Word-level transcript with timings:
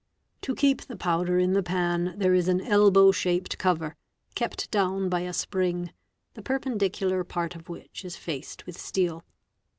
To 0.41 0.55
keep 0.55 0.81
the 0.81 0.95
powder 0.97 1.37
in 1.37 1.53
the 1.53 1.61
pan 1.61 2.15
there 2.17 2.33
is 2.33 2.47
an 2.47 2.59
elbow 2.59 3.11
shaped 3.11 3.59
cover, 3.59 3.95
kept 4.33 4.71
down 4.71 5.09
by 5.09 5.19
a 5.19 5.31
spring, 5.31 5.91
the 6.33 6.41
perpendicular 6.41 7.23
part 7.23 7.55
of 7.55 7.69
which 7.69 8.03
is 8.03 8.15
faced 8.17 8.65
with 8.65 8.79
steel. 8.81 9.23